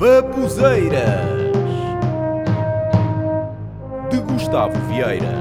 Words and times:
Babuzeiras 0.00 1.28
de 4.10 4.18
Gustavo 4.22 4.72
Vieira. 4.88 5.34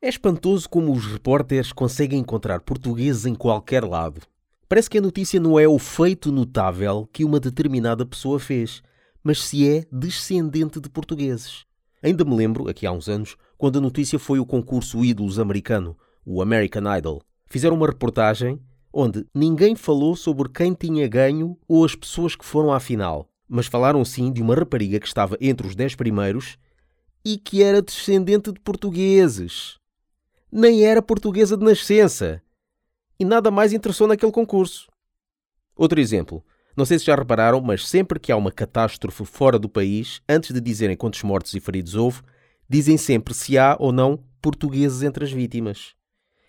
É 0.00 0.08
espantoso 0.08 0.70
como 0.70 0.92
os 0.92 1.04
repórteres 1.04 1.72
conseguem 1.72 2.20
encontrar 2.20 2.60
portugueses 2.60 3.26
em 3.26 3.34
qualquer 3.34 3.82
lado. 3.82 4.20
Parece 4.68 4.88
que 4.88 4.98
a 4.98 5.00
notícia 5.00 5.40
não 5.40 5.58
é 5.58 5.66
o 5.66 5.80
feito 5.80 6.30
notável 6.30 7.08
que 7.12 7.24
uma 7.24 7.40
determinada 7.40 8.06
pessoa 8.06 8.38
fez, 8.38 8.84
mas 9.20 9.42
se 9.42 9.68
é 9.68 9.84
descendente 9.90 10.80
de 10.80 10.88
portugueses. 10.88 11.64
Ainda 12.00 12.24
me 12.24 12.36
lembro, 12.36 12.68
aqui 12.68 12.86
há 12.86 12.92
uns 12.92 13.08
anos, 13.08 13.36
quando 13.58 13.78
a 13.78 13.82
notícia 13.82 14.16
foi 14.16 14.38
o 14.38 14.46
concurso 14.46 15.04
Ídolos 15.04 15.40
americano, 15.40 15.98
o 16.24 16.40
American 16.40 16.84
Idol. 16.96 17.20
Fizeram 17.46 17.74
uma 17.74 17.88
reportagem 17.88 18.60
onde 18.92 19.26
ninguém 19.34 19.74
falou 19.74 20.16
sobre 20.16 20.48
quem 20.48 20.72
tinha 20.72 21.06
ganho 21.06 21.58
ou 21.68 21.84
as 21.84 21.94
pessoas 21.94 22.34
que 22.34 22.44
foram 22.44 22.72
à 22.72 22.80
final, 22.80 23.28
mas 23.48 23.66
falaram 23.66 24.04
sim 24.04 24.32
de 24.32 24.42
uma 24.42 24.54
rapariga 24.54 24.98
que 24.98 25.06
estava 25.06 25.36
entre 25.40 25.66
os 25.66 25.74
dez 25.74 25.94
primeiros 25.94 26.56
e 27.24 27.36
que 27.36 27.62
era 27.62 27.82
descendente 27.82 28.52
de 28.52 28.60
portugueses. 28.60 29.78
Nem 30.50 30.84
era 30.84 31.02
portuguesa 31.02 31.56
de 31.56 31.64
nascença. 31.64 32.40
E 33.18 33.24
nada 33.24 33.50
mais 33.50 33.72
interessou 33.72 34.06
naquele 34.06 34.30
concurso. 34.30 34.88
Outro 35.74 36.00
exemplo. 36.00 36.44
Não 36.76 36.84
sei 36.84 36.98
se 36.98 37.06
já 37.06 37.16
repararam, 37.16 37.60
mas 37.60 37.88
sempre 37.88 38.20
que 38.20 38.30
há 38.30 38.36
uma 38.36 38.52
catástrofe 38.52 39.24
fora 39.24 39.58
do 39.58 39.68
país, 39.68 40.20
antes 40.28 40.52
de 40.52 40.60
dizerem 40.60 40.96
quantos 40.96 41.22
mortos 41.22 41.54
e 41.54 41.58
feridos 41.60 41.94
houve, 41.94 42.22
dizem 42.68 42.96
sempre 42.96 43.34
se 43.34 43.58
há 43.58 43.76
ou 43.80 43.90
não 43.90 44.22
portugueses 44.40 45.02
entre 45.02 45.24
as 45.24 45.32
vítimas. 45.32 45.95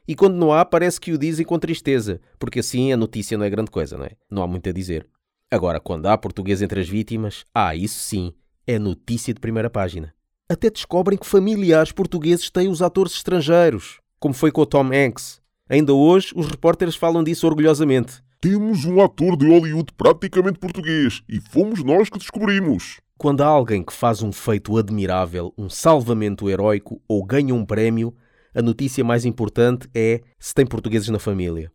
E 0.08 0.16
quando 0.16 0.36
não 0.36 0.54
há, 0.54 0.64
parece 0.64 1.02
que 1.02 1.12
o 1.12 1.18
dizem 1.18 1.46
com 1.46 1.60
tristeza, 1.60 2.22
porque 2.40 2.60
assim 2.60 2.94
a 2.94 2.98
notícia 2.98 3.38
não 3.38 3.46
é 3.46 3.50
grande 3.50 3.70
coisa, 3.70 3.98
não 3.98 4.06
é? 4.06 4.12
Não 4.32 4.42
há 4.42 4.48
muito 4.48 4.70
a 4.70 4.72
dizer. 4.72 5.06
Agora, 5.52 5.80
quando 5.80 6.06
há 6.06 6.18
português 6.18 6.62
entre 6.62 6.80
as 6.80 6.88
vítimas, 6.88 7.44
ah, 7.54 7.76
isso 7.76 8.00
sim, 8.00 8.34
é 8.66 8.80
notícia 8.80 9.34
de 9.34 9.40
primeira 9.40 9.70
página. 9.70 10.14
Até 10.50 10.70
descobrem 10.70 11.18
que 11.18 11.28
familiares 11.28 11.92
portugueses 11.92 12.50
têm 12.50 12.70
os 12.70 12.82
atores 12.82 13.14
estrangeiros, 13.14 14.00
como 14.20 14.34
foi 14.34 14.52
com 14.52 14.62
o 14.62 14.66
Tom 14.66 14.90
Hanks. 14.94 15.42
Ainda 15.70 15.94
hoje, 15.94 16.32
os 16.36 16.48
repórteres 16.48 16.96
falam 16.96 17.22
disso 17.22 17.46
orgulhosamente. 17.46 18.24
Temos 18.40 18.86
um 18.86 19.02
ator 19.02 19.36
de 19.36 19.46
Hollywood 19.46 19.92
praticamente 19.98 20.60
português 20.60 21.22
e 21.28 21.42
fomos 21.42 21.84
nós 21.84 22.10
que 22.10 22.18
descobrimos. 22.18 23.02
Quando 23.18 23.42
há 23.42 23.48
alguém 23.48 23.84
que 23.84 23.92
faz 23.92 24.22
um 24.22 24.32
feito 24.32 24.78
admirável, 24.78 25.54
um 25.58 25.70
salvamento 25.70 26.50
heróico 26.50 27.02
ou 27.08 27.26
ganha 27.26 27.54
um 27.54 27.66
prémio, 27.66 28.14
a 28.54 28.62
notícia 28.62 29.04
mais 29.04 29.26
importante 29.26 29.88
é 29.94 30.22
se 30.40 30.54
tem 30.54 30.66
portugueses 30.66 31.10
na 31.10 31.20
família. 31.20 31.72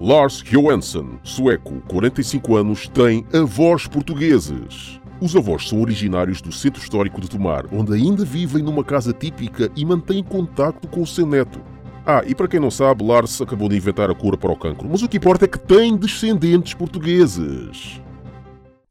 Lars 0.00 0.42
Johansson, 0.42 1.18
sueco, 1.22 1.80
45 1.88 2.56
anos, 2.56 2.88
tem 2.88 3.24
avós 3.32 3.86
portugueses. 3.86 5.00
Os 5.20 5.36
avós 5.36 5.68
são 5.68 5.80
originários 5.80 6.42
do 6.42 6.50
centro 6.52 6.82
histórico 6.82 7.20
de 7.20 7.30
Tomar, 7.30 7.66
onde 7.72 7.94
ainda 7.94 8.24
vivem 8.24 8.62
numa 8.62 8.82
casa 8.82 9.12
típica 9.12 9.70
e 9.76 9.84
mantêm 9.84 10.22
contacto 10.22 10.88
com 10.88 11.02
o 11.02 11.06
seu 11.06 11.24
neto. 11.24 11.60
Ah, 12.04 12.22
e 12.26 12.34
para 12.34 12.48
quem 12.48 12.60
não 12.60 12.70
sabe, 12.70 13.04
Lars 13.04 13.40
acabou 13.40 13.68
de 13.68 13.76
inventar 13.76 14.10
a 14.10 14.14
cura 14.14 14.36
para 14.36 14.52
o 14.52 14.56
cancro, 14.56 14.86
mas 14.90 15.02
o 15.02 15.08
que 15.08 15.16
importa 15.16 15.46
é 15.46 15.48
que 15.48 15.58
tem 15.58 15.96
descendentes 15.96 16.74
portugueses. 16.74 18.00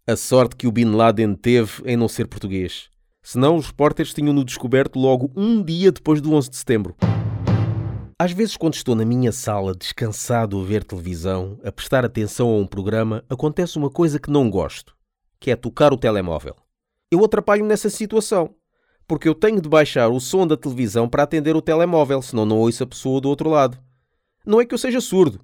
A 0.08 0.16
sorte 0.16 0.56
que 0.56 0.67
o 0.67 0.72
Bin 0.72 0.95
Laden 0.95 1.36
teve 1.36 1.84
em 1.86 1.95
não 1.95 2.08
ser 2.08 2.28
português. 2.28 2.92
Senão 3.26 3.56
os 3.56 3.68
repórteres 3.68 4.14
tinham-no 4.14 4.44
descoberto 4.44 5.00
logo 5.00 5.32
um 5.34 5.64
dia 5.64 5.94
depois 5.94 6.20
do 6.20 6.34
11 6.34 6.50
de 6.50 6.58
setembro. 6.58 6.94
Às 8.20 8.34
vezes, 8.34 8.58
quando 8.58 8.74
estou 8.74 8.96
na 8.96 9.06
minha 9.06 9.32
sala, 9.32 9.74
descansado 9.74 10.60
a 10.60 10.64
ver 10.64 10.84
televisão, 10.84 11.58
a 11.64 11.72
prestar 11.72 12.04
atenção 12.04 12.50
a 12.50 12.58
um 12.58 12.68
programa, 12.68 13.24
acontece 13.30 13.78
uma 13.78 13.90
coisa 13.90 14.20
que 14.20 14.30
não 14.30 14.50
gosto, 14.50 14.94
que 15.40 15.50
é 15.50 15.56
tocar 15.56 15.94
o 15.94 15.98
telemóvel. 15.98 16.54
Eu 17.10 17.24
atrapalho-me 17.24 17.70
nessa 17.70 17.90
situação, 17.90 18.56
porque 19.08 19.30
eu 19.30 19.34
tenho 19.34 19.62
de 19.62 19.70
baixar 19.70 20.10
o 20.10 20.20
som 20.20 20.45
da 20.45 20.58
televisão 20.58 21.08
para 21.08 21.23
atender 21.23 21.56
o 21.56 21.62
telemóvel, 21.62 22.22
senão 22.22 22.45
não 22.45 22.60
ouço 22.60 22.83
a 22.83 22.88
pessoa 22.88 23.22
do 23.22 23.30
outro 23.30 23.50
lado. 23.50 23.80
Não 24.45 24.60
é 24.60 24.66
que 24.66 24.73
eu 24.73 24.78
seja 24.78 25.00
surdo, 25.00 25.39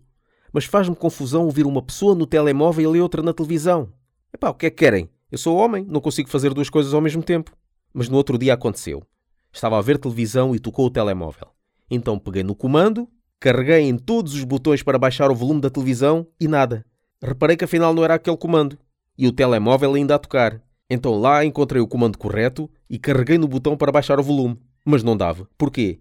mas 0.52 0.66
faz-me 0.66 0.96
confusão 0.96 1.46
ouvir 1.46 1.66
uma 1.66 1.82
pessoa 1.82 2.14
no 2.14 2.26
telemóvel 2.26 2.94
e 2.94 3.02
outra 3.02 3.24
na 3.24 3.34
televisão. 3.34 3.90
Epá, 4.34 4.50
o 4.50 4.54
que 4.54 4.66
é 4.66 4.70
que 4.70 4.76
querem? 4.76 5.10
Eu 5.32 5.38
sou 5.38 5.58
homem, 5.58 5.86
não 5.88 6.02
consigo 6.02 6.30
fazer 6.30 6.54
duas 6.54 6.70
coisas 6.70 6.94
ao 6.94 7.02
mesmo 7.02 7.24
tempo. 7.24 7.52
Mas 7.94 8.10
no 8.10 8.18
outro 8.18 8.38
dia 8.38 8.54
aconteceu. 8.54 9.04
Estava 9.52 9.78
a 9.78 9.82
ver 9.82 9.98
televisão 9.98 10.56
e 10.56 10.60
tocou 10.60 10.86
o 10.86 10.92
telemóvel. 10.92 11.48
Então 11.90 12.20
peguei 12.20 12.44
no 12.44 12.56
comando, 12.56 13.08
carreguei 13.40 13.82
em 13.82 13.98
todos 13.98 14.34
os 14.36 14.44
botões 14.44 14.84
para 14.84 15.00
baixar 15.00 15.32
o 15.32 15.36
volume 15.36 15.62
da 15.62 15.70
televisão 15.70 16.28
e 16.40 16.48
nada. 16.48 16.86
Reparei 17.22 17.58
que 17.58 17.66
afinal 17.66 17.94
não 17.94 18.04
era 18.04 18.14
aquele 18.14 18.38
comando. 18.38 18.78
E 19.18 19.28
o 19.28 19.32
telemóvel 19.32 19.96
ainda 19.96 20.16
a 20.16 20.20
tocar. 20.20 20.62
Então 20.90 21.20
lá 21.20 21.44
encontrei 21.44 21.82
o 21.82 21.88
comando 21.88 22.18
correto 22.18 22.70
e 22.90 22.98
carreguei 22.98 23.38
no 23.38 23.48
botão 23.48 23.76
para 23.76 23.92
baixar 23.92 24.20
o 24.20 24.24
volume. 24.24 24.60
Mas 24.86 25.04
não 25.04 25.18
dava. 25.18 25.48
Porquê? 25.58 26.00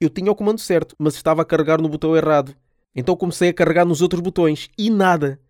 Eu 0.00 0.10
tinha 0.10 0.30
o 0.30 0.34
comando 0.34 0.60
certo, 0.60 0.94
mas 0.98 1.14
estava 1.14 1.42
a 1.42 1.44
carregar 1.44 1.80
no 1.80 1.88
botão 1.88 2.16
errado. 2.16 2.54
Então 2.94 3.16
comecei 3.16 3.50
a 3.50 3.54
carregar 3.54 3.84
nos 3.84 4.00
outros 4.00 4.20
botões 4.20 4.68
e 4.78 4.90
nada. 4.90 5.40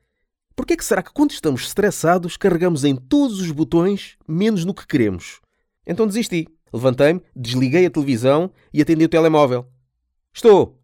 Por 0.54 0.64
que 0.66 0.72
é 0.72 0.76
que 0.76 0.84
será 0.84 1.02
que 1.02 1.12
quando 1.12 1.32
estamos 1.32 1.62
estressados 1.62 2.36
carregamos 2.36 2.82
em 2.82 2.96
todos 2.96 3.40
os 3.40 3.50
botões 3.50 4.16
menos 4.26 4.64
no 4.64 4.74
que 4.74 4.86
queremos? 4.86 5.40
Então 5.86 6.06
desisti. 6.06 6.48
Levantei-me, 6.72 7.22
desliguei 7.34 7.86
a 7.86 7.90
televisão 7.90 8.50
e 8.72 8.82
atendi 8.82 9.04
o 9.04 9.08
telemóvel. 9.08 9.66
Estou! 10.34 10.78